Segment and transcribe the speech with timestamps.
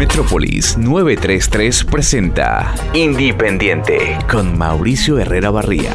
[0.00, 5.92] Metrópolis 933 presenta Independiente con Mauricio Herrera Barría.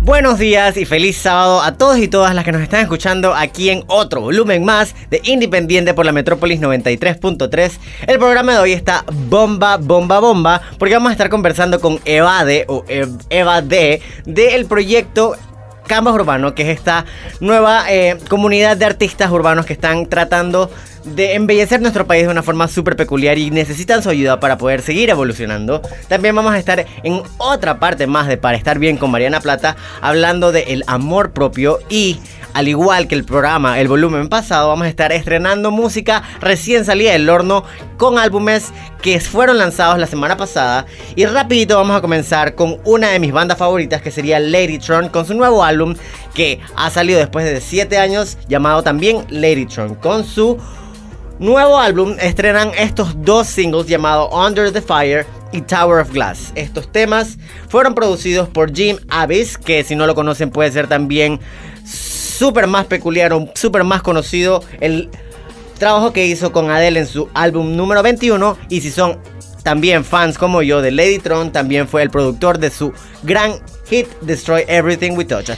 [0.00, 3.70] Buenos días y feliz sábado a todos y todas las que nos están escuchando aquí
[3.70, 7.70] en otro volumen más de Independiente por la Metrópolis 93.3.
[8.08, 12.64] El programa de hoy está bomba, bomba, bomba, porque vamos a estar conversando con Evade
[12.66, 12.84] o
[13.30, 15.36] Eva D del proyecto
[15.86, 17.04] Canvas Urbano, que es esta
[17.40, 20.70] nueva eh, comunidad de artistas urbanos que están tratando
[21.04, 24.82] de embellecer nuestro país de una forma súper peculiar y necesitan su ayuda para poder
[24.82, 25.82] seguir evolucionando.
[26.08, 29.76] También vamos a estar en otra parte más de Para estar bien con Mariana Plata,
[30.00, 32.18] hablando de el amor propio y
[32.54, 37.12] al igual que el programa, el volumen pasado, vamos a estar estrenando música recién salida
[37.12, 37.64] del horno
[37.96, 40.86] con álbumes que fueron lanzados la semana pasada.
[41.16, 45.26] Y rapidito vamos a comenzar con una de mis bandas favoritas que sería Ladytron con
[45.26, 45.94] su nuevo álbum
[46.34, 50.58] que ha salido después de 7 años llamado también Ladytron con su
[51.38, 56.52] nuevo álbum estrenan estos dos singles llamados Under the Fire y Tower of Glass.
[56.54, 57.36] Estos temas
[57.68, 61.40] fueron producidos por Jim Abyss, que si no lo conocen puede ser también
[62.32, 65.10] súper más peculiar súper más conocido el
[65.78, 69.18] trabajo que hizo con Adele en su álbum número 21 y si son
[69.62, 73.52] también fans como yo de Ladytron, también fue el productor de su gran
[73.88, 75.50] hit Destroy Everything We Touch.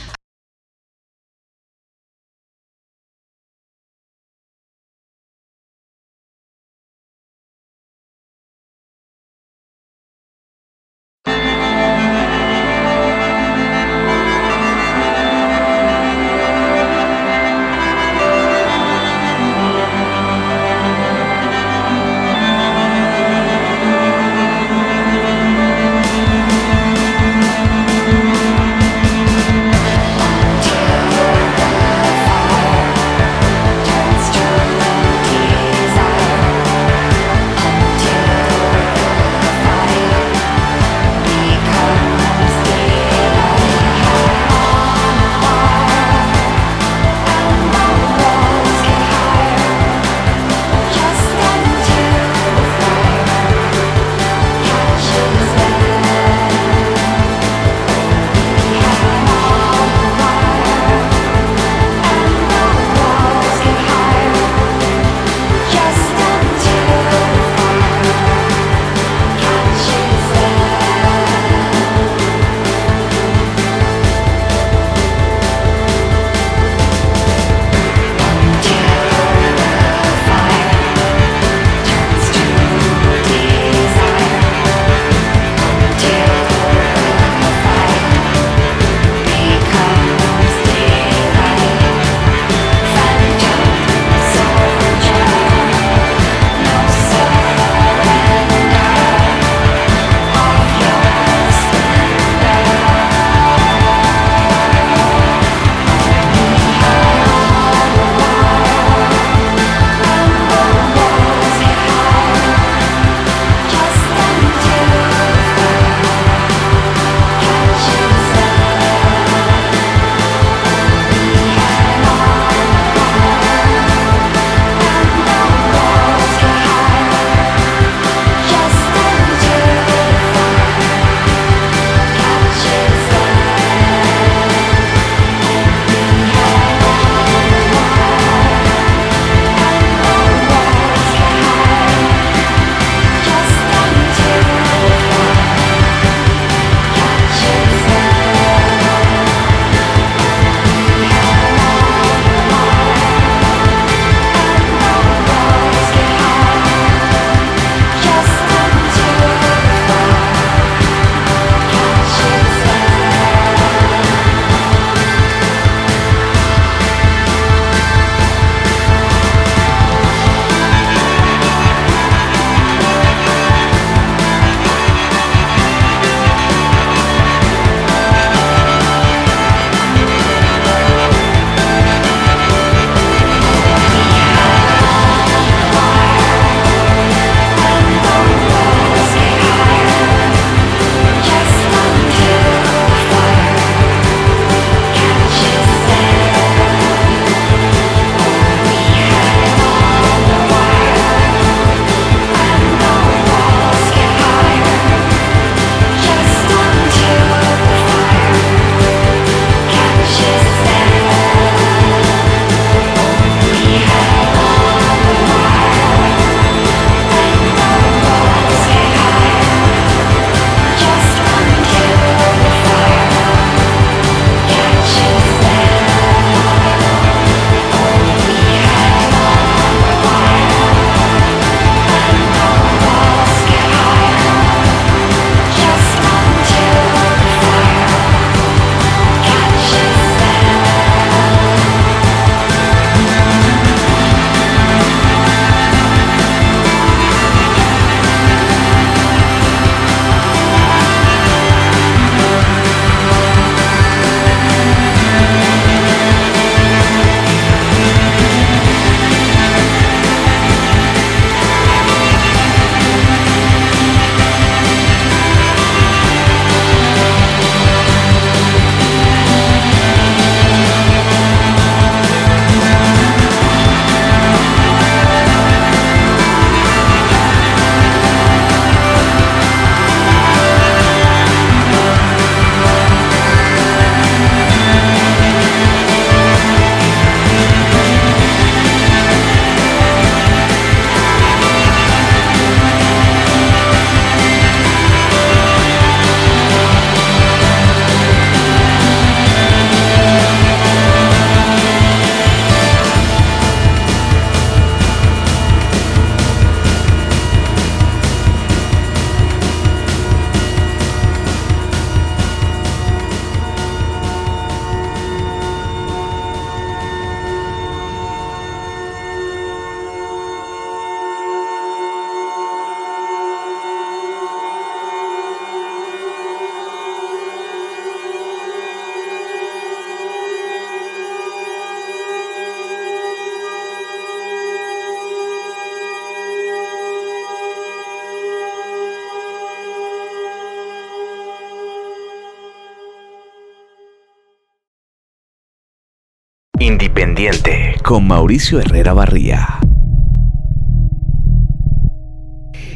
[347.95, 349.57] Con Mauricio Herrera Barría.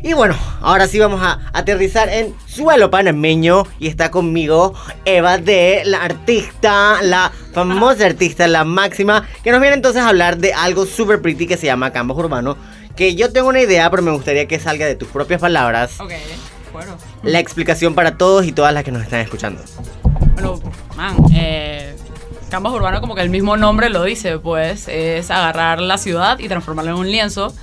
[0.01, 4.73] Y bueno, ahora sí vamos a aterrizar en suelo panameño y está conmigo
[5.03, 10.37] Eva de la artista, la famosa artista, la máxima, que nos viene entonces a hablar
[10.37, 12.55] de algo súper pretty que se llama Canvas Urbano,
[12.95, 15.99] que yo tengo una idea, pero me gustaría que salga de tus propias palabras.
[15.99, 16.13] Ok,
[16.71, 16.95] bueno.
[17.23, 19.61] La explicación para todos y todas las que nos están escuchando.
[20.35, 20.61] Bueno,
[20.95, 21.93] man, eh,
[22.49, 26.47] Canvas Urbano como que el mismo nombre lo dice, pues es agarrar la ciudad y
[26.47, 27.53] transformarla en un lienzo.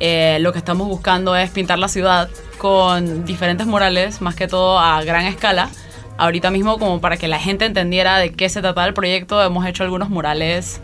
[0.00, 4.78] Eh, lo que estamos buscando es pintar la ciudad con diferentes murales, más que todo
[4.78, 5.68] a gran escala.
[6.16, 9.66] Ahorita mismo como para que la gente entendiera de qué se trataba el proyecto, hemos
[9.66, 10.80] hecho algunos murales,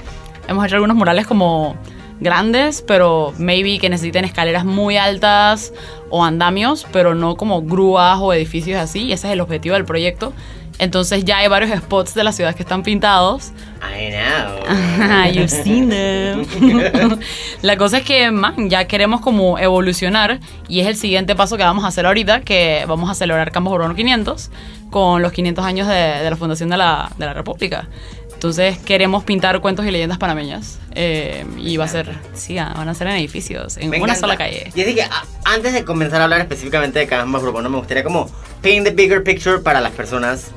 [0.47, 1.77] hemos hecho algunos murales como
[2.21, 5.73] grandes, pero maybe que necesiten escaleras muy altas
[6.11, 10.33] o andamios, pero no como grúas o edificios así, ese es el objetivo del proyecto.
[10.79, 13.51] Entonces ya hay varios spots de la ciudad que están pintados.
[13.83, 15.33] I know.
[15.33, 17.19] You've seen them.
[17.63, 21.65] la cosa es que man, ya queremos como evolucionar y es el siguiente paso que
[21.65, 24.51] vamos a hacer ahorita, que vamos a celebrar Campos Urbano 500
[24.91, 27.89] con los 500 años de, de la fundación de la, de la República.
[28.33, 30.79] Entonces queremos pintar cuentos y leyendas panameñas.
[30.95, 34.13] Eh, y va a ser, sí, ah, van a ser en edificios, en Me una
[34.13, 34.21] encanta.
[34.21, 34.71] sola calle.
[34.77, 38.05] Y así que a- antes de comenzar a hablar específicamente de Canvas Urbano, me gustaría
[38.05, 38.29] como
[38.63, 40.53] paint the bigger picture para las personas.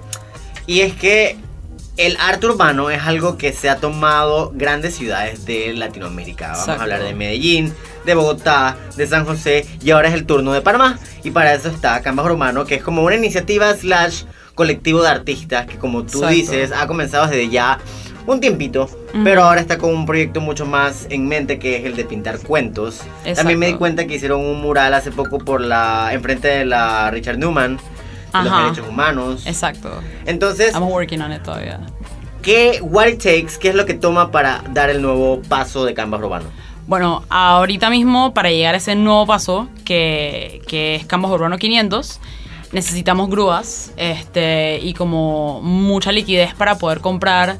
[0.71, 1.35] Y es que
[1.97, 6.45] el arte urbano es algo que se ha tomado grandes ciudades de Latinoamérica.
[6.45, 6.79] Vamos Exacto.
[6.79, 7.73] a hablar de Medellín,
[8.05, 10.97] de Bogotá, de San José y ahora es el turno de Panamá.
[11.25, 14.23] Y para eso está Canvas Urbano, que es como una iniciativa slash
[14.55, 16.35] colectivo de artistas que como tú Exacto.
[16.35, 17.77] dices ha comenzado desde ya
[18.25, 18.89] un tiempito,
[19.25, 22.39] pero ahora está con un proyecto mucho más en mente que es el de pintar
[22.39, 23.01] cuentos.
[23.35, 23.79] También me di Exacto.
[23.79, 27.77] cuenta que hicieron un mural hace poco por la enfrente de la Richard Newman,
[28.33, 29.45] los derechos humanos.
[29.45, 29.89] Exacto.
[30.25, 31.79] Entonces, Estamos working on it todavía.
[32.41, 33.57] ¿qué what it takes?
[33.59, 36.45] ¿Qué es lo que toma para dar el nuevo paso de Canvas Urbano?
[36.88, 42.19] Bueno, ahorita mismo para llegar a ese nuevo paso que, que es Campos Urbano 500,
[42.71, 47.57] necesitamos grúas este, y como mucha liquidez para poder comprar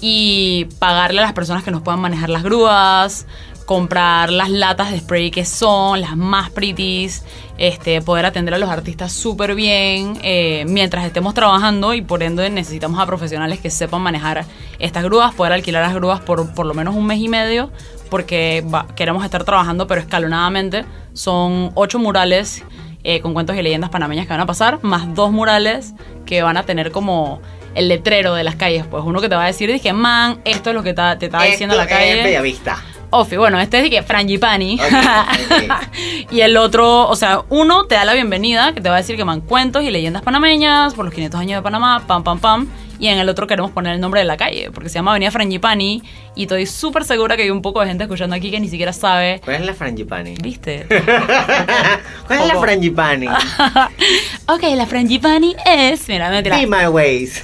[0.00, 3.26] y pagarle a las personas que nos puedan manejar las grúas,
[3.66, 7.24] comprar las latas de spray que son las más pretties,
[7.58, 12.48] este, poder atender a los artistas súper bien eh, mientras estemos trabajando y por ende
[12.48, 14.44] necesitamos a profesionales que sepan manejar
[14.78, 17.70] estas grúas, poder alquilar las grúas por por lo menos un mes y medio
[18.08, 20.84] porque va- queremos estar trabajando pero escalonadamente.
[21.12, 22.62] Son ocho murales
[23.04, 25.92] eh, con cuentos y leyendas panameñas que van a pasar, más dos murales
[26.24, 27.40] que van a tener como
[27.74, 30.70] el letrero de las calles, pues uno que te va a decir, dije, man, esto
[30.70, 32.22] es lo que ta- te estaba diciendo la es calle.
[32.22, 32.82] Bellavista.
[33.10, 34.78] Ofi, bueno, este es de que Frangipani.
[36.30, 39.16] Y el otro, o sea, uno te da la bienvenida, que te va a decir
[39.16, 42.68] que man cuentos y leyendas panameñas por los 500 años de Panamá, pam, pam, pam.
[42.98, 45.30] Y en el otro queremos poner el nombre de la calle, porque se llama Avenida
[45.30, 46.02] Frangipani.
[46.34, 48.92] Y estoy súper segura que hay un poco de gente escuchando aquí que ni siquiera
[48.92, 49.40] sabe.
[49.44, 50.34] ¿Cuál es la frangipani?
[50.42, 50.86] ¿Viste?
[52.26, 53.26] ¿Cuál es la frangipani?
[54.48, 56.08] ok, la Frangipani es.
[56.08, 56.56] Mira, mentira.
[56.56, 57.42] Be my ways.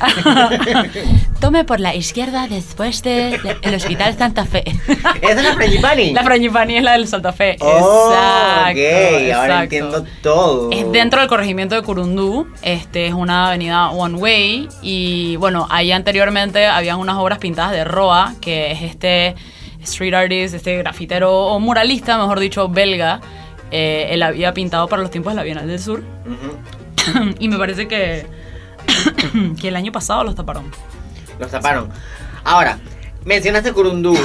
[1.43, 3.41] Tome por la izquierda después del
[3.75, 4.63] Hospital Santa Fe.
[5.23, 6.13] ¿Esa es la frangipani?
[6.13, 7.57] La Frangipani es la del Santa Fe.
[7.59, 8.71] Oh, exacto.
[8.71, 9.63] ok, ahora exacto.
[9.65, 10.71] entiendo todo.
[10.71, 12.47] Es dentro del corregimiento de Curundú.
[12.63, 14.69] Este es una avenida one way.
[14.83, 19.35] Y bueno, ahí anteriormente habían unas obras pintadas de Roa, que es este
[19.83, 23.21] street artist, este grafitero o muralista, mejor dicho, belga.
[23.73, 26.05] Eh, él había pintado para los tiempos de la Bienal del Sur.
[26.25, 27.35] Ujú.
[27.41, 28.27] y me parece que,
[29.61, 30.71] que el año pasado los taparon.
[31.39, 31.89] Los taparon.
[32.45, 32.79] Ahora,
[33.25, 34.17] mencionaste Curundú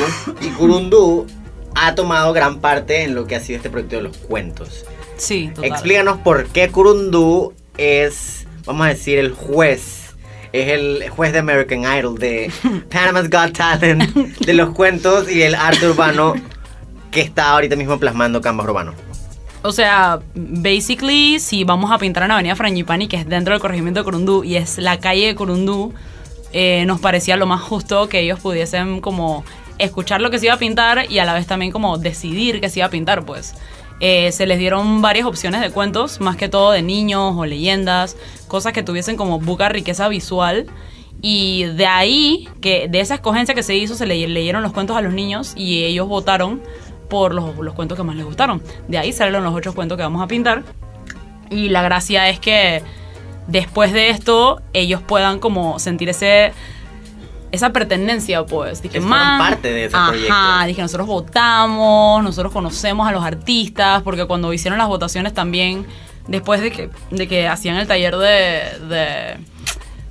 [0.42, 1.28] y Curundú
[1.76, 4.86] ha tomado gran parte en lo que ha sido este proyecto de los cuentos.
[5.18, 5.72] Sí, total.
[5.72, 10.16] Explícanos por qué Curundú es, vamos a decir, el juez.
[10.54, 12.52] Es el juez de American Idol, de
[12.92, 16.36] Panama's Got Talent, de los cuentos y el arte urbano
[17.12, 18.94] que está ahorita mismo plasmando Canvas Urbano.
[19.64, 24.00] O sea, basically, si vamos a pintar en Avenida Frangipani, que es dentro del corregimiento
[24.00, 25.94] de Corundú y es la calle de Corundú,
[26.54, 29.44] eh, nos parecía lo más justo que ellos pudiesen como
[29.80, 32.70] escuchar lo que se iba a pintar y a la vez también como decidir qué
[32.70, 33.56] se iba a pintar, pues.
[34.00, 38.16] Eh, se les dieron varias opciones de cuentos, más que todo de niños o leyendas,
[38.48, 40.68] cosas que tuviesen como buca riqueza visual.
[41.20, 44.96] Y de ahí, que de esa escogencia que se hizo, se le leyeron los cuentos
[44.96, 46.62] a los niños y ellos votaron
[47.10, 48.62] por los, los cuentos que más les gustaron.
[48.88, 50.63] De ahí salieron los ocho cuentos que vamos a pintar.
[51.50, 52.84] Y la gracia es que
[53.48, 56.54] después de esto, ellos puedan como sentir ese
[57.50, 58.82] esa pertenencia, pues.
[58.82, 60.68] Dije, Que forman "Man, parte de ese ajá, proyecto".
[60.68, 65.86] dije, nosotros votamos, nosotros conocemos a los artistas, porque cuando hicieron las votaciones también,
[66.27, 69.38] después de que, de que hacían el taller de, de,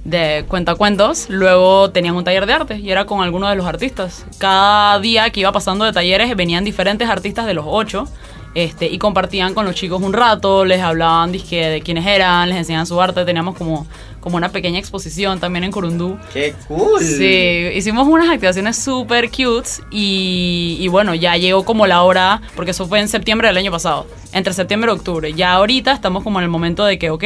[0.04, 4.24] de cuentacuentos, luego tenían un taller de arte y era con algunos de los artistas.
[4.38, 8.08] Cada día que iba pasando de talleres venían diferentes artistas de los ocho
[8.56, 12.86] este, y compartían con los chicos un rato, les hablaban de quiénes eran, les enseñaban
[12.86, 13.86] su arte, teníamos como
[14.26, 16.18] como una pequeña exposición también en Corundú.
[16.32, 17.00] ¡Qué cool!
[17.00, 22.72] Sí, hicimos unas activaciones súper cute y, y, bueno, ya llegó como la hora, porque
[22.72, 25.32] eso fue en septiembre del año pasado, entre septiembre y octubre.
[25.32, 27.22] Ya ahorita estamos como en el momento de que, ok,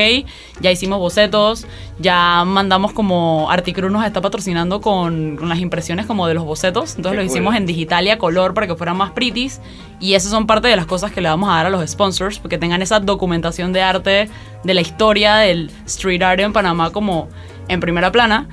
[0.61, 1.67] ya hicimos bocetos,
[2.01, 6.97] ya mandamos como Articruz nos está patrocinando con, con las impresiones como de los bocetos,
[6.97, 9.59] entonces lo hicimos en digital y a color para que fueran más pretties
[10.01, 12.39] y esas son parte de las cosas que le vamos a dar a los sponsors,
[12.39, 14.31] porque tengan esa documentación de arte,
[14.65, 17.29] de la historia del street art en Panamá como
[17.69, 18.49] en primera plana.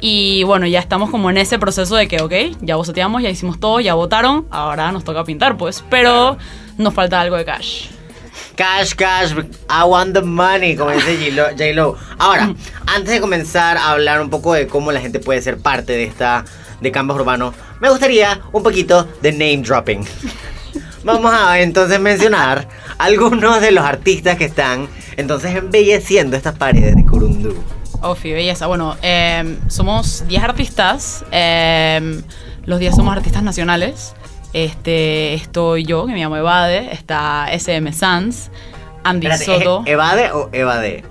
[0.00, 3.60] Y bueno, ya estamos como en ese proceso de que, ok, ya boceteamos, ya hicimos
[3.60, 5.84] todo, ya votaron, ahora nos toca pintar, pues.
[5.88, 6.36] Pero
[6.76, 7.86] nos falta algo de cash.
[8.56, 9.32] Cash, cash,
[9.70, 11.96] I want the money, como dice J-Lo.
[12.18, 12.54] Ahora,
[12.86, 16.04] antes de comenzar a hablar un poco de cómo la gente puede ser parte de
[16.04, 16.44] esta,
[16.80, 20.04] de Canvas Urbano, me gustaría un poquito de name dropping.
[21.04, 22.68] Vamos a entonces mencionar
[22.98, 27.56] algunos de los artistas que están entonces embelleciendo estas paredes de Curundú.
[28.02, 28.66] Ofi, belleza.
[28.66, 31.24] Bueno, em, somos 10 artistas.
[31.30, 32.22] Em,
[32.64, 34.14] los 10 somos artistas nacionales.
[34.52, 36.92] Este, estoy yo, que me llamo Evade.
[36.92, 38.50] Está SM Sans.
[39.04, 39.82] Andy Soto.
[39.86, 41.04] ¿Evade o Evade?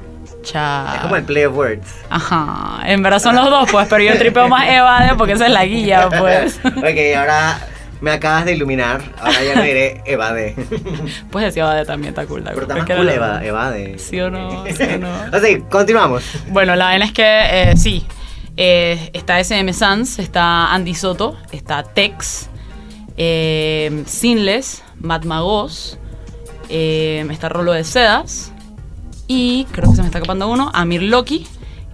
[0.43, 0.93] Cha.
[0.95, 1.87] Es como el play of words.
[2.09, 2.79] Ajá.
[2.85, 5.65] En verdad son los dos, pues, pero yo tripeo más Evade porque esa es la
[5.65, 6.59] guía, pues.
[6.65, 7.59] ok, ahora
[8.01, 9.01] me acabas de iluminar.
[9.19, 10.55] Ahora ya no diré evade.
[11.29, 12.43] Pues decía evade también, está cool.
[12.43, 13.97] Pero está más cool evade.
[13.99, 14.65] ¿Sí o no?
[14.65, 15.09] ¿Sí o no?
[15.31, 16.23] o continuamos.
[16.49, 18.05] Bueno, la verdad es que eh, sí.
[18.57, 22.49] Eh, está SM Sans, está Andy Soto, está Tex,
[23.15, 25.97] eh, Sinless, Matt Magos,
[26.69, 28.51] eh, está Rolo de Sedas
[29.27, 31.47] y creo que se me está escapando uno, Amir Loki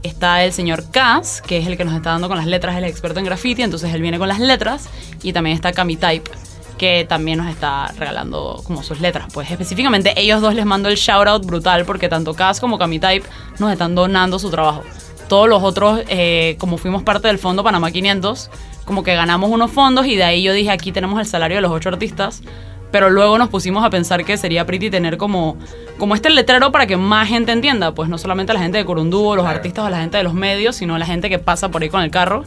[0.08, 2.84] está el señor Kaz, que es el que nos está dando con las letras, el
[2.84, 4.90] experto en graffiti, entonces él viene con las letras.
[5.24, 6.30] Y también está Kami Type,
[6.78, 9.28] que también nos está regalando como sus letras.
[9.34, 13.00] Pues específicamente ellos dos les mando el shout out brutal porque tanto Kaz como Kami
[13.00, 13.28] Type
[13.60, 14.84] nos están donando su trabajo.
[15.28, 18.50] Todos los otros, eh, como fuimos parte del fondo Panamá 500,
[18.86, 21.62] como que ganamos unos fondos y de ahí yo dije, aquí tenemos el salario de
[21.62, 22.42] los ocho artistas
[22.92, 25.58] pero luego nos pusimos a pensar que sería pretty tener como,
[25.98, 29.36] como este letrero para que más gente entienda, pues no solamente la gente de Corundú,
[29.36, 31.90] los artistas o la gente de los medios, sino la gente que pasa por ahí
[31.90, 32.44] con el carro.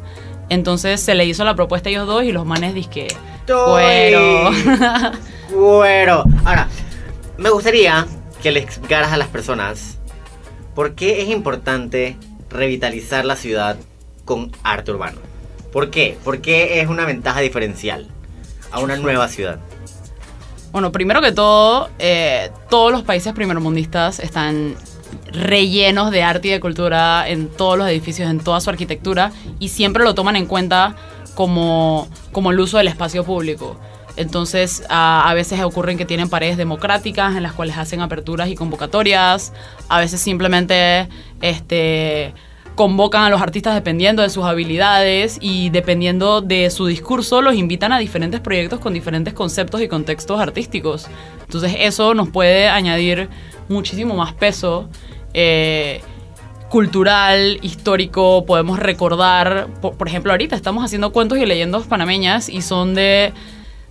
[0.48, 3.08] Entonces se le hizo la propuesta a ellos dos y los manes disque
[3.46, 4.50] cuero.
[5.52, 6.24] cuero.
[6.44, 6.68] Ahora,
[7.36, 8.06] me gustaría
[8.42, 9.98] que le explicaras a las personas
[10.74, 12.16] por qué es importante
[12.48, 13.76] revitalizar la ciudad
[14.24, 15.18] con arte urbano.
[15.72, 16.18] ¿Por qué?
[16.24, 18.08] ¿Por qué es una ventaja diferencial
[18.72, 19.60] a una nueva ciudad?
[20.72, 24.76] Bueno, primero que todo, eh, todos los países primermundistas están
[25.32, 29.68] rellenos de arte y de cultura en todos los edificios, en toda su arquitectura, y
[29.68, 30.94] siempre lo toman en cuenta
[31.34, 33.76] como, como el uso del espacio público.
[34.16, 38.54] Entonces, a, a, veces ocurren que tienen paredes democráticas en las cuales hacen aperturas y
[38.54, 39.52] convocatorias.
[39.88, 41.08] A veces simplemente
[41.40, 42.34] este,
[42.80, 47.92] convocan a los artistas dependiendo de sus habilidades y dependiendo de su discurso, los invitan
[47.92, 51.06] a diferentes proyectos con diferentes conceptos y contextos artísticos.
[51.42, 53.28] Entonces eso nos puede añadir
[53.68, 54.88] muchísimo más peso.
[55.34, 56.00] Eh,
[56.70, 62.62] cultural, histórico, podemos recordar, por, por ejemplo, ahorita estamos haciendo cuentos y leyendas panameñas y
[62.62, 63.34] son de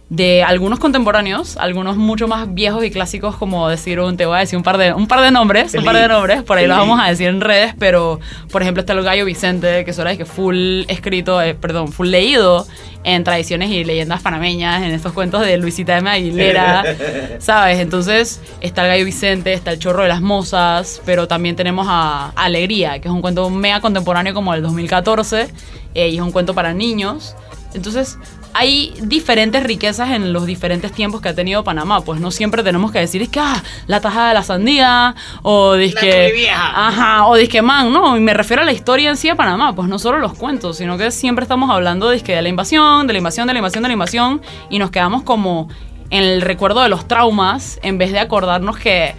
[0.09, 4.39] de algunos contemporáneos, algunos mucho más viejos y clásicos, como decir un, te voy a
[4.39, 6.77] decir un par de, un par de nombres, un par de nombres, por ahí los
[6.77, 8.19] vamos a decir en redes, pero
[8.51, 11.91] por ejemplo está el gallo Vicente, que es hora de que full escrito, eh, perdón,
[11.91, 12.65] full leído
[13.03, 16.09] en tradiciones y leyendas panameñas, en estos cuentos de Luisita M.
[16.09, 16.83] Aguilera,
[17.39, 17.79] ¿sabes?
[17.79, 22.31] Entonces está el gallo Vicente, está el chorro de las mozas, pero también tenemos a,
[22.35, 25.49] Alegría, que es un cuento mega contemporáneo como el 2014,
[25.93, 27.35] eh, y es un cuento para niños.
[27.73, 28.17] Entonces,
[28.53, 32.01] hay diferentes riquezas en los diferentes tiempos que ha tenido Panamá.
[32.01, 35.75] Pues no siempre tenemos que decir, es que, ah, la tajada de la sandía, o
[35.75, 36.47] disque.
[36.51, 39.87] Ajá, o disque, man, no, me refiero a la historia en sí de Panamá, pues
[39.87, 43.19] no solo los cuentos, sino que siempre estamos hablando disque, de la invasión, de la
[43.19, 45.69] invasión, de la invasión, de la invasión, y nos quedamos como
[46.09, 49.13] en el recuerdo de los traumas, en vez de acordarnos que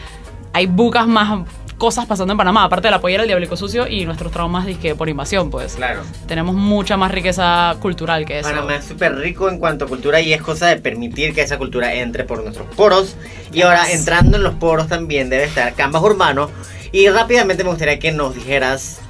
[0.52, 1.46] hay bucas más
[1.80, 4.94] cosas pasando en Panamá, aparte de la pollera, el diabólico sucio y nuestros traumas disque
[4.94, 5.76] por invasión, pues.
[5.76, 6.02] Claro.
[6.28, 8.50] Tenemos mucha más riqueza cultural que eso.
[8.50, 11.56] Panamá es súper rico en cuanto a cultura y es cosa de permitir que esa
[11.56, 13.16] cultura entre por nuestros poros.
[13.50, 16.50] Y ahora, entrando en los poros también debe estar Canvas Urbano.
[16.92, 19.00] Y rápidamente me gustaría que nos dijeras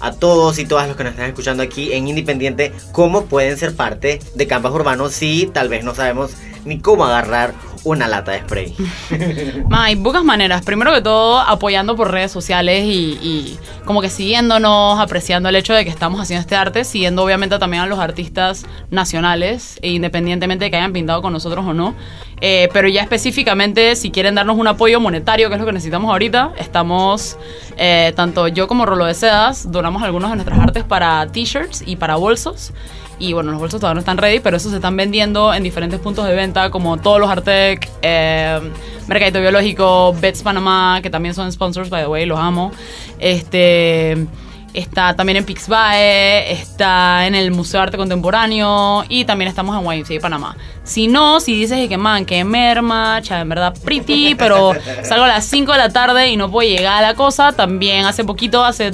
[0.00, 3.74] a todos y todas los que nos están escuchando aquí en Independiente cómo pueden ser
[3.76, 6.32] parte de Canvas Urbano si tal vez no sabemos
[6.66, 7.54] ni cómo agarrar
[7.84, 8.74] una lata de spray.
[9.70, 10.64] Hay pocas maneras.
[10.64, 15.72] Primero que todo, apoyando por redes sociales y, y como que siguiéndonos, apreciando el hecho
[15.72, 20.64] de que estamos haciendo este arte, siguiendo obviamente también a los artistas nacionales, e independientemente
[20.64, 21.94] de que hayan pintado con nosotros o no.
[22.40, 26.10] Eh, pero ya específicamente, si quieren darnos un apoyo monetario, que es lo que necesitamos
[26.10, 27.38] ahorita, estamos,
[27.76, 31.96] eh, tanto yo como Rolo de Sedas, donamos algunos de nuestras artes para t-shirts y
[31.96, 32.72] para bolsos.
[33.18, 35.98] Y bueno, los bolsos todavía no están ready, pero esos se están vendiendo en diferentes
[36.00, 38.60] puntos de venta, como todos los Artec, eh,
[39.06, 42.72] Mercadito Biológico, Bets Panamá, que también son sponsors, by the way, los amo.
[43.18, 44.26] Este.
[44.74, 49.90] Está también en Pixbae, está en el Museo de Arte Contemporáneo y también estamos en
[49.90, 50.54] YMCA Panamá.
[50.84, 55.28] Si no, si dices que man, que merma, cha, en verdad pretty, pero salgo a
[55.28, 58.62] las 5 de la tarde y no puedo llegar a la cosa, también hace poquito,
[58.66, 58.90] hace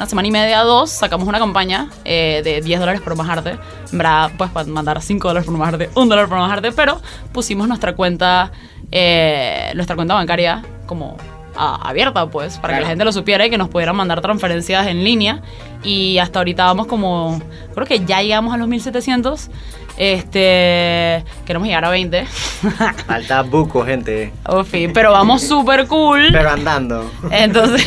[0.00, 3.58] una semana y media, dos, sacamos una campaña eh, de 10 dólares por más arte.
[3.92, 6.72] En verdad, pues para mandar 5 dólares por más arte, 1 dólar por más arte,
[6.72, 7.02] pero
[7.34, 8.50] pusimos nuestra cuenta,
[8.90, 11.18] eh, nuestra cuenta bancaria como
[11.54, 14.86] a- abierta, pues, para que la gente lo supiera y que nos pudieran mandar transferencias
[14.86, 15.42] en línea.
[15.84, 17.38] Y hasta ahorita vamos como,
[17.74, 19.50] creo que ya llegamos a los 1700.
[20.00, 22.24] Este, queremos llegar a 20.
[23.06, 24.32] Falta buco, gente.
[24.48, 26.28] Ufi, pero vamos súper cool.
[26.32, 27.12] Pero andando.
[27.30, 27.86] Entonces,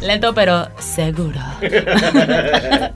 [0.02, 1.38] lento pero seguro.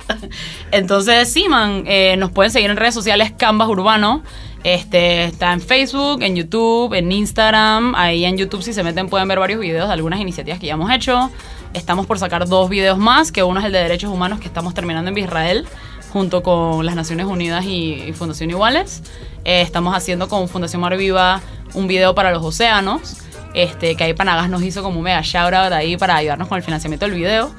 [0.72, 4.24] Entonces, sí, man, eh, nos pueden seguir en redes sociales Canvas Urbano.
[4.64, 7.94] Este, está en Facebook, en YouTube, en Instagram.
[7.94, 10.72] Ahí en YouTube, si se meten, pueden ver varios videos de algunas iniciativas que ya
[10.74, 11.30] hemos hecho.
[11.72, 14.74] Estamos por sacar dos videos más, que uno es el de derechos humanos que estamos
[14.74, 15.66] terminando en Israel,
[16.14, 19.02] junto con las Naciones Unidas y, Fundación Iguales.
[19.44, 21.40] Eh, estamos haciendo con Fundación Mar Viva
[21.74, 23.16] un video para los océanos
[23.52, 26.62] este, que ahí Panagas nos hizo como un mega shoutout ahí para ayudarnos con el
[26.62, 27.50] financiamiento del video.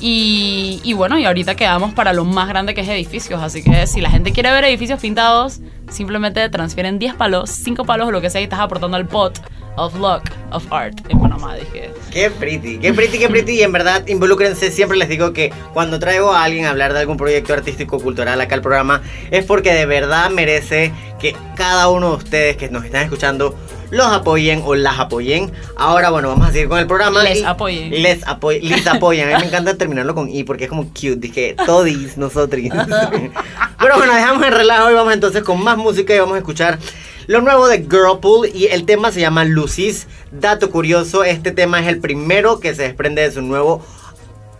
[0.00, 3.40] Y, y bueno, y ahorita quedamos para lo más grande que es edificios.
[3.40, 8.08] Así que si la gente quiere ver edificios pintados, simplemente transfieren 10 palos, 5 palos
[8.08, 9.40] o lo que sea y estás aportando al pot
[9.76, 11.56] of luck of art en Panamá.
[11.56, 13.52] Dije, Qué pretty, qué pretty, qué pretty.
[13.52, 14.70] Y en verdad, involúcrense.
[14.70, 18.40] Siempre les digo que cuando traigo a alguien a hablar de algún proyecto artístico cultural
[18.40, 22.84] acá al programa, es porque de verdad merece que cada uno de ustedes que nos
[22.84, 23.54] están escuchando
[23.92, 25.52] los apoyen o las apoyen.
[25.76, 27.22] Ahora, bueno, vamos a seguir con el programa.
[27.22, 27.90] Les apoyen.
[27.90, 29.28] Les, apoy les apoyan.
[29.28, 31.16] A mí me encanta terminarlo con I porque es como cute.
[31.16, 32.60] Dije, todis, nosotros.
[33.80, 36.78] Pero bueno, dejamos el relajo y vamos entonces con más música y vamos a escuchar
[37.26, 40.06] lo nuevo de Girlpool y el tema se llama Lucis.
[40.30, 43.84] Dato curioso, este tema es el primero que se desprende de su nuevo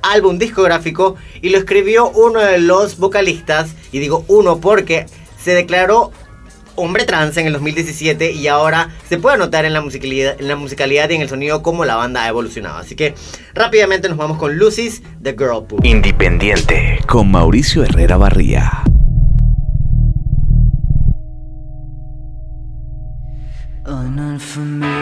[0.02, 5.06] álbum discográfico y lo escribió uno de los vocalistas, y digo uno porque
[5.40, 6.10] se declaró
[6.74, 11.22] hombre trans en el 2017 y ahora se puede notar en la musicalidad, y en
[11.22, 12.78] el sonido cómo la banda ha evolucionado.
[12.78, 13.14] Así que
[13.54, 15.84] rápidamente nos vamos con Lucis de Girlpool.
[15.84, 16.98] Independiente.
[17.06, 18.82] Con Mauricio Herrera Barría.
[23.84, 25.01] An unfamiliar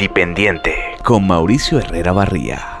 [0.00, 2.79] Independiente con Mauricio Herrera Barría.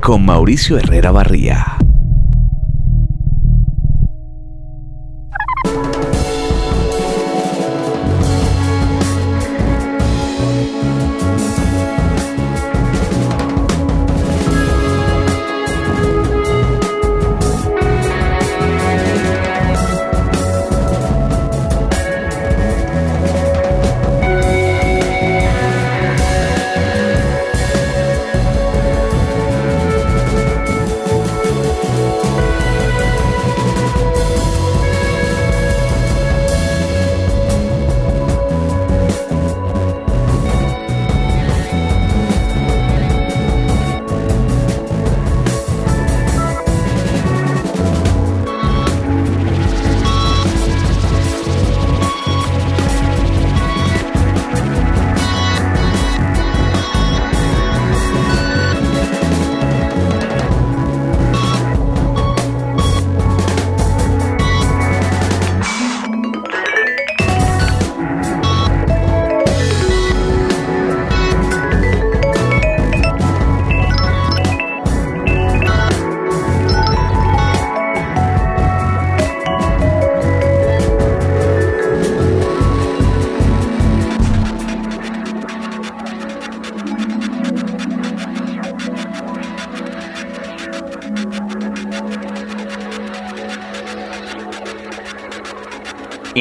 [0.00, 1.73] Con Mauricio Herrera Barría.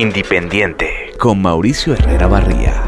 [0.04, 1.14] Independiente.
[1.18, 2.83] Con Mauricio Herrera Barría.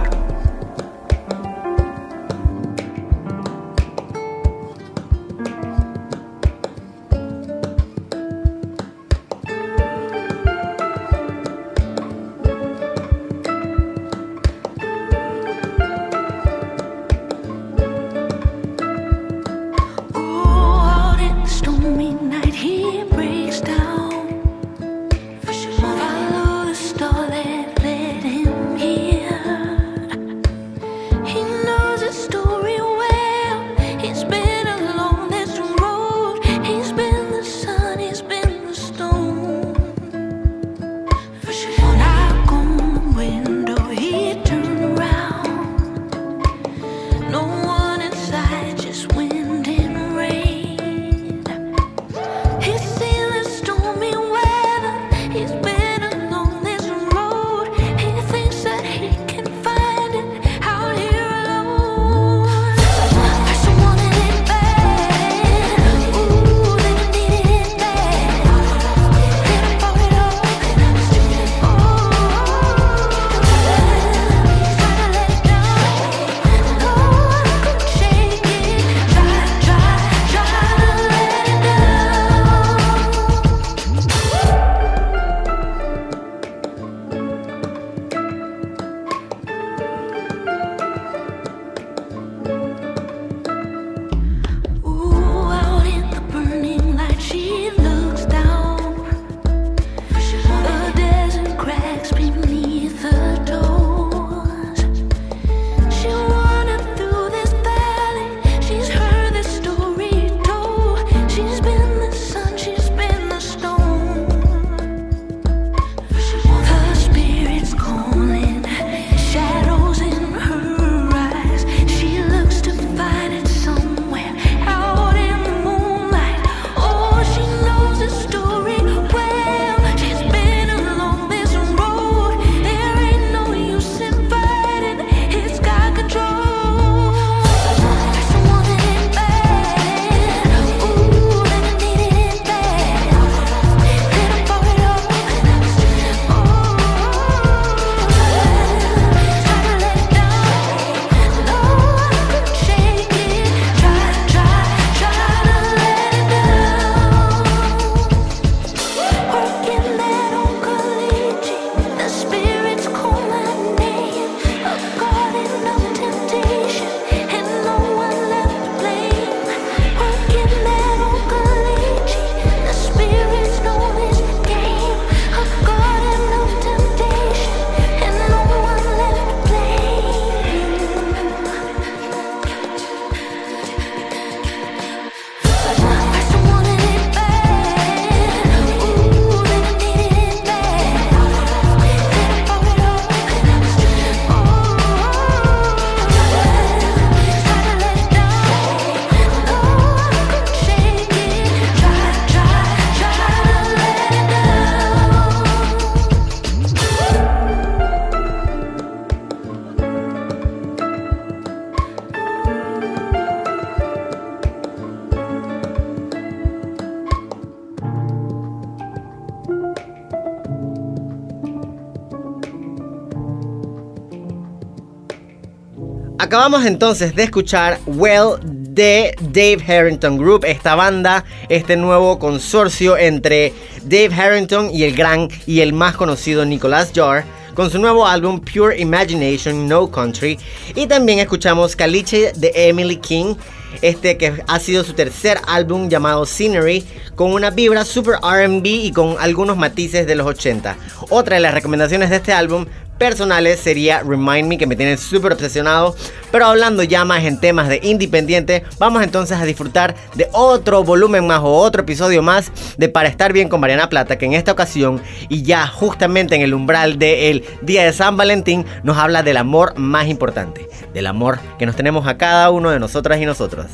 [226.26, 233.54] Acabamos entonces de escuchar Well de Dave Harrington Group, esta banda, este nuevo consorcio entre
[233.84, 238.42] Dave Harrington y el gran y el más conocido Nicolas Jar, con su nuevo álbum
[238.42, 240.40] Pure Imagination No Country.
[240.74, 243.36] Y también escuchamos Caliche de Emily King,
[243.84, 246.84] este que ha sido su tercer álbum llamado Scenery,
[247.14, 250.76] con una vibra super RB y con algunos matices de los 80.
[251.10, 252.66] Otra de las recomendaciones de este álbum
[252.98, 255.96] personales sería Remind Me, que me tiene súper obsesionado.
[256.32, 261.26] Pero hablando ya más en temas de independiente, vamos entonces a disfrutar de otro volumen
[261.28, 264.52] más o otro episodio más de Para estar bien con Mariana Plata, que en esta
[264.52, 269.38] ocasión y ya justamente en el umbral del día de San Valentín, nos habla del
[269.38, 273.68] amor más importante, del amor que nos tenemos a cada uno de nosotras y nosotros,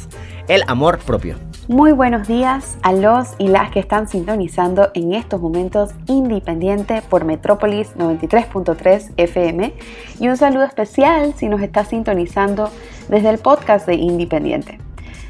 [0.51, 1.37] el amor propio.
[1.69, 7.23] Muy buenos días a los y las que están sintonizando en estos momentos Independiente por
[7.23, 9.73] Metrópolis 93.3 FM
[10.19, 12.69] y un saludo especial si nos está sintonizando
[13.07, 14.77] desde el podcast de Independiente.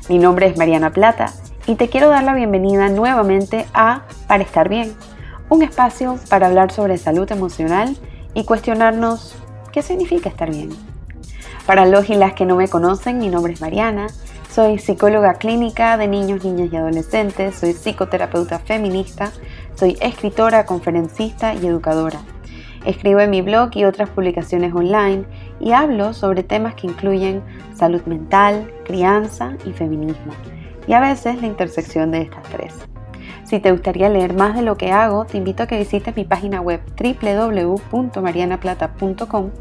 [0.10, 1.32] Mi nombre es Mariana Plata
[1.68, 4.96] y te quiero dar la bienvenida nuevamente a Para estar bien,
[5.50, 7.96] un espacio para hablar sobre salud emocional
[8.34, 9.36] y cuestionarnos
[9.72, 10.72] qué significa estar bien.
[11.68, 14.08] Para los y las que no me conocen, mi nombre es Mariana,
[14.54, 19.32] soy psicóloga clínica de niños, niñas y adolescentes, soy psicoterapeuta feminista,
[19.76, 22.20] soy escritora, conferencista y educadora.
[22.86, 25.24] Escribo en mi blog y otras publicaciones online
[25.62, 27.42] y hablo sobre temas que incluyen
[27.74, 30.34] salud mental, crianza y feminismo,
[30.86, 32.74] y a veces la intersección de estas tres.
[33.46, 36.26] Si te gustaría leer más de lo que hago, te invito a que visites mi
[36.26, 39.52] página web www.marianaplata.com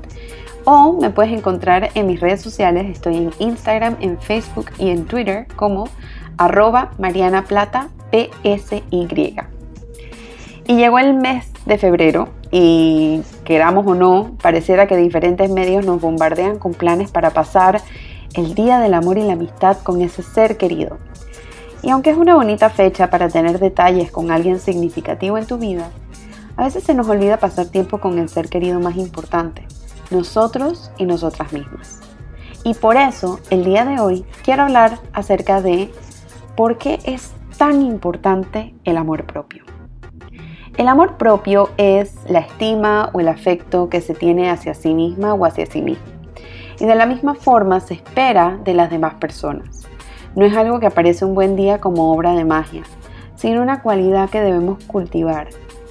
[0.72, 2.87] o me puedes encontrar en mis redes sociales.
[2.88, 5.88] Estoy en Instagram, en Facebook y en Twitter como
[6.37, 9.37] arroba marianaplata PSY.
[10.68, 16.00] Y llegó el mes de febrero y queramos o no, pareciera que diferentes medios nos
[16.00, 17.81] bombardean con planes para pasar
[18.35, 20.98] el Día del Amor y la Amistad con ese ser querido.
[21.83, 25.90] Y aunque es una bonita fecha para tener detalles con alguien significativo en tu vida,
[26.56, 29.66] a veces se nos olvida pasar tiempo con el ser querido más importante,
[30.11, 32.00] nosotros y nosotras mismas.
[32.65, 35.90] Y por eso, el día de hoy, quiero hablar acerca de
[36.56, 39.65] por qué es tan importante el amor propio.
[40.77, 45.35] El amor propio es la estima o el afecto que se tiene hacia sí misma
[45.35, 46.04] o hacia sí mismo.
[46.79, 49.87] Y de la misma forma se espera de las demás personas.
[50.37, 52.83] No es algo que aparece un buen día como obra de magia,
[53.35, 55.48] sino una cualidad que debemos cultivar,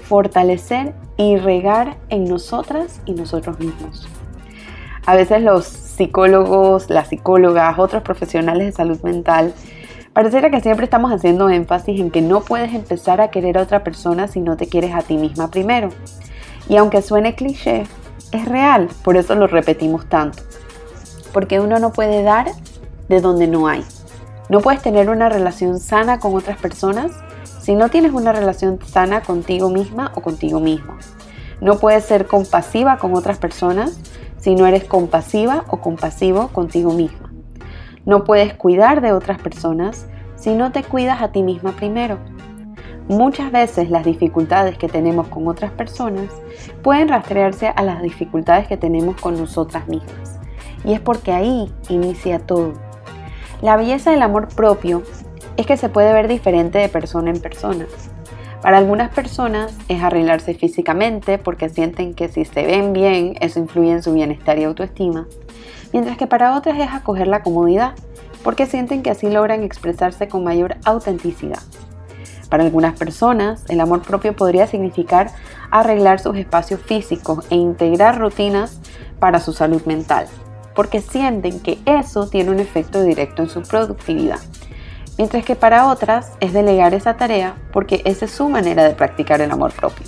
[0.09, 4.09] fortalecer y regar en nosotras y nosotros mismos.
[5.05, 9.53] A veces los psicólogos, las psicólogas, otros profesionales de salud mental,
[10.11, 13.83] pareciera que siempre estamos haciendo énfasis en que no puedes empezar a querer a otra
[13.83, 15.89] persona si no te quieres a ti misma primero.
[16.67, 17.83] Y aunque suene cliché,
[18.31, 20.41] es real, por eso lo repetimos tanto.
[21.31, 22.47] Porque uno no puede dar
[23.09, 23.85] de donde no hay.
[24.49, 27.11] No puedes tener una relación sana con otras personas
[27.69, 30.95] si no tienes una relación sana contigo misma o contigo mismo.
[31.61, 33.99] No puedes ser compasiva con otras personas
[34.39, 37.31] si no eres compasiva o compasivo contigo misma.
[38.07, 42.17] No puedes cuidar de otras personas si no te cuidas a ti misma primero.
[43.07, 46.25] Muchas veces las dificultades que tenemos con otras personas
[46.81, 50.39] pueden rastrearse a las dificultades que tenemos con nosotras mismas.
[50.83, 52.73] Y es porque ahí inicia todo.
[53.61, 55.03] La belleza del amor propio
[55.59, 57.85] es que se puede ver diferente de persona en persona.
[58.61, 63.91] Para algunas personas es arreglarse físicamente porque sienten que si se ven bien eso influye
[63.91, 65.27] en su bienestar y autoestima,
[65.91, 67.93] mientras que para otras es acoger la comodidad
[68.41, 71.59] porque sienten que así logran expresarse con mayor autenticidad.
[72.49, 75.29] Para algunas personas, el amor propio podría significar
[75.71, 78.79] arreglar sus espacios físicos e integrar rutinas
[79.19, 80.27] para su salud mental,
[80.73, 84.39] porque sienten que eso tiene un efecto directo en su productividad
[85.19, 89.41] mientras que para otras es delegar esa tarea porque esa es su manera de practicar
[89.41, 90.07] el amor propio.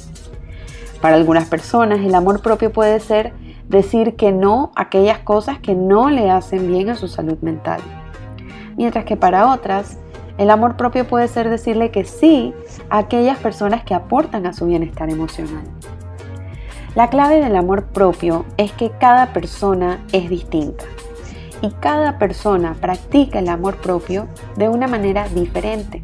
[1.02, 3.34] Para algunas personas el amor propio puede ser
[3.68, 7.82] decir que no a aquellas cosas que no le hacen bien a su salud mental,
[8.78, 9.98] mientras que para otras
[10.38, 12.54] el amor propio puede ser decirle que sí
[12.90, 15.66] a aquellas personas que aportan a su bienestar emocional.
[16.96, 20.86] La clave del amor propio es que cada persona es distinta
[21.62, 26.04] y cada persona practica el amor propio de una manera diferente.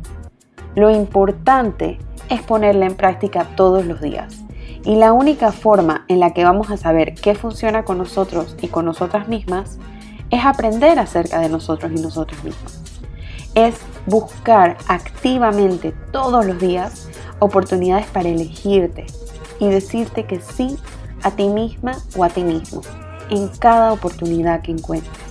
[0.75, 1.97] Lo importante
[2.29, 4.43] es ponerla en práctica todos los días.
[4.83, 8.67] Y la única forma en la que vamos a saber qué funciona con nosotros y
[8.67, 9.79] con nosotras mismas
[10.29, 12.81] es aprender acerca de nosotros y nosotras mismas.
[13.55, 19.07] Es buscar activamente todos los días oportunidades para elegirte
[19.59, 20.77] y decirte que sí
[21.23, 22.81] a ti misma o a ti mismo
[23.29, 25.26] en cada oportunidad que encuentres.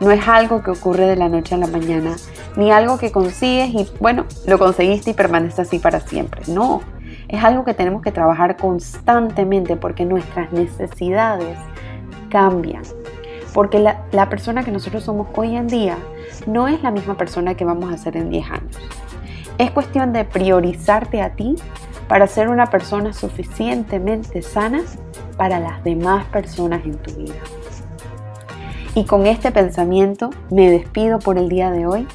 [0.00, 2.16] No es algo que ocurre de la noche a la mañana,
[2.56, 6.42] ni algo que consigues y bueno, lo conseguiste y permanece así para siempre.
[6.48, 6.80] No,
[7.28, 11.58] es algo que tenemos que trabajar constantemente porque nuestras necesidades
[12.30, 12.82] cambian.
[13.52, 15.98] Porque la, la persona que nosotros somos hoy en día
[16.46, 18.78] no es la misma persona que vamos a ser en 10 años.
[19.58, 21.56] Es cuestión de priorizarte a ti
[22.08, 24.82] para ser una persona suficientemente sana
[25.36, 27.34] para las demás personas en tu vida.
[29.00, 32.06] Y con este pensamiento me despido por el día de hoy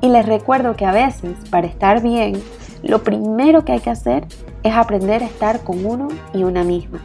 [0.00, 2.42] y les recuerdo que a veces para estar bien,
[2.82, 4.26] lo primero que hay que hacer
[4.62, 6.98] es aprender a estar con uno y una misma.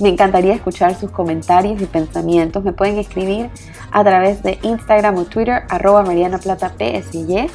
[0.00, 2.64] Me encantaría escuchar sus comentarios y pensamientos.
[2.64, 3.50] Me pueden escribir
[3.90, 7.48] a través de Instagram o Twitter, arroba Mariana Plata PSY,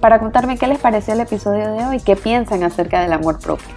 [0.00, 3.74] para contarme qué les pareció el episodio de hoy, qué piensan acerca del amor propio.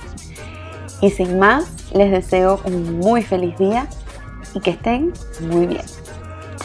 [1.02, 3.86] Y sin más, les deseo un muy feliz día
[4.54, 5.12] y que estén
[5.42, 5.99] muy bien.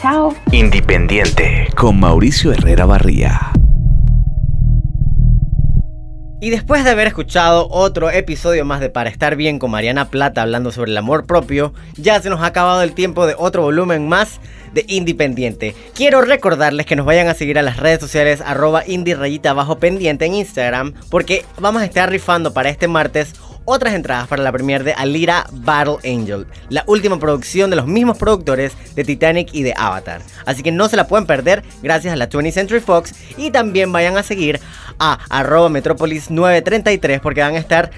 [0.05, 0.35] Chao.
[0.51, 3.51] Independiente con Mauricio Herrera Barría.
[6.39, 10.43] Y después de haber escuchado otro episodio más de Para estar bien con Mariana Plata
[10.43, 14.07] hablando sobre el amor propio, ya se nos ha acabado el tiempo de otro volumen
[14.07, 14.39] más
[14.75, 15.73] de Independiente.
[15.95, 19.79] Quiero recordarles que nos vayan a seguir a las redes sociales arroba indie rayita abajo
[19.79, 23.33] pendiente en Instagram porque vamos a estar rifando para este martes
[23.65, 28.17] otras entradas para la premiere de Alira Battle Angel, la última producción de los mismos
[28.17, 30.21] productores de Titanic y de Avatar.
[30.45, 33.91] Así que no se la pueden perder gracias a la 20th Century Fox y también
[33.91, 34.59] vayan a seguir
[34.99, 37.91] a arroba metropolis 933 porque van a estar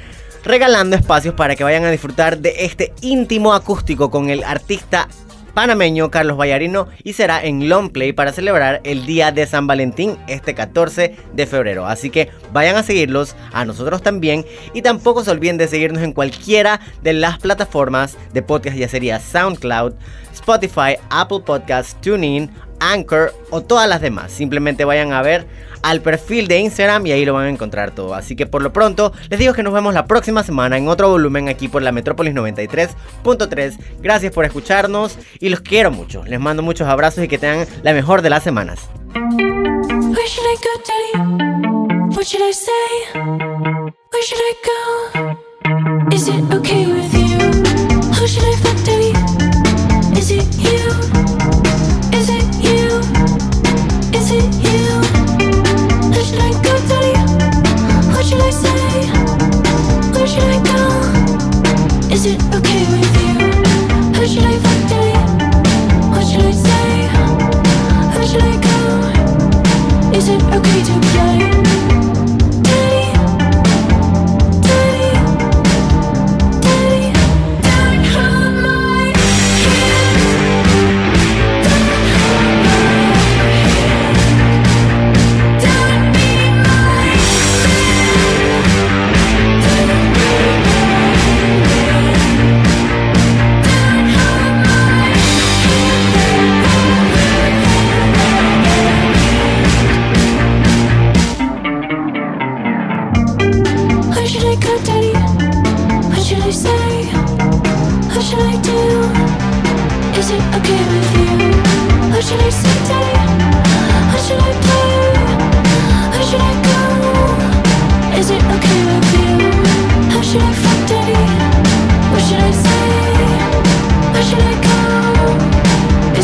[0.43, 5.07] regalando espacios para que vayan a disfrutar de este íntimo acústico con el artista
[5.57, 10.15] panameño Carlos Vallarino y será en Long Play para celebrar el día de San Valentín
[10.27, 11.87] este 14 de febrero.
[11.87, 14.45] Así que vayan a seguirlos, a nosotros también
[14.75, 19.19] y tampoco se olviden de seguirnos en cualquiera de las plataformas de podcast, ya sería
[19.19, 19.95] SoundCloud,
[20.47, 24.31] Spotify, Apple Podcasts, TuneIn, Anchor o todas las demás.
[24.31, 25.45] Simplemente vayan a ver
[25.81, 28.15] al perfil de Instagram y ahí lo van a encontrar todo.
[28.15, 31.09] Así que por lo pronto les digo que nos vemos la próxima semana en otro
[31.09, 33.77] volumen aquí por la Metrópolis 93.3.
[33.99, 36.23] Gracias por escucharnos y los quiero mucho.
[36.23, 38.87] Les mando muchos abrazos y que tengan la mejor de las semanas.
[39.13, 40.27] Where
[44.23, 44.55] should I
[47.13, 47.26] go?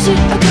[0.06, 0.43] Go?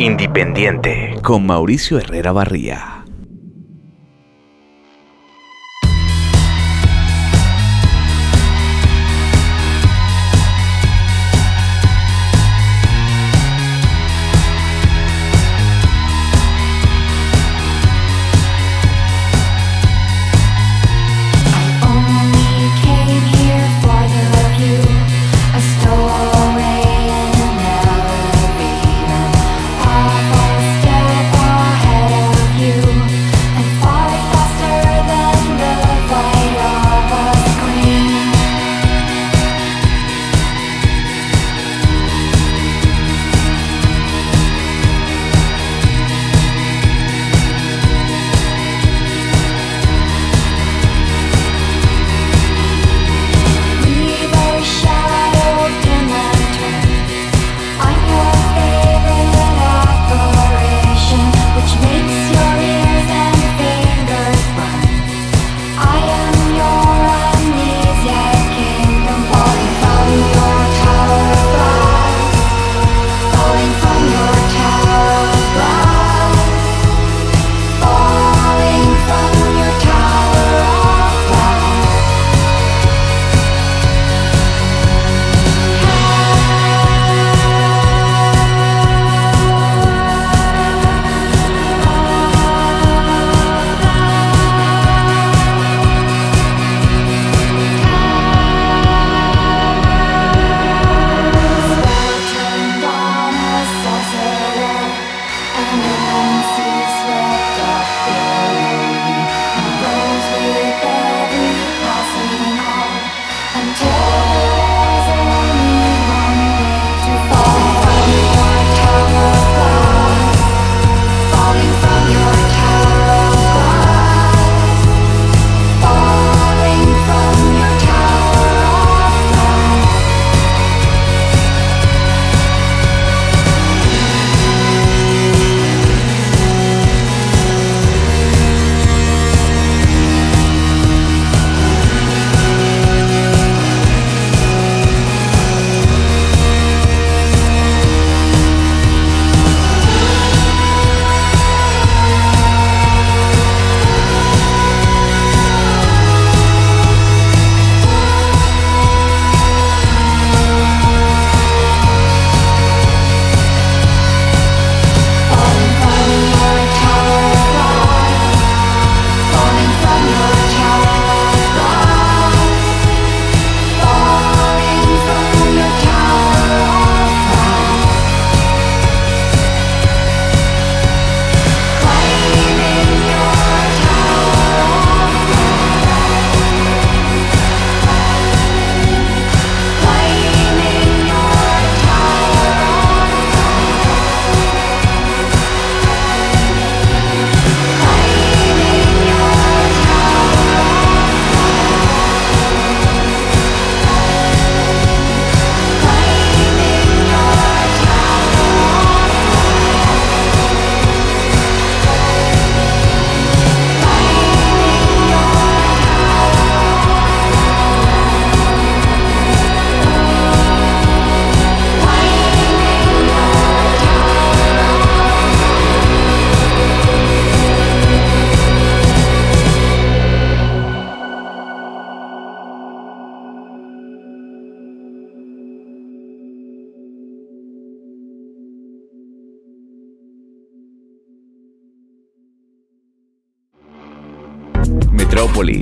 [0.00, 2.99] Independiente con Mauricio Herrera Barría.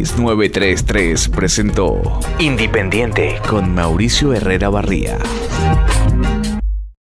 [0.04, 5.18] 66933 presentó Independiente con Mauricio Herrera Barría.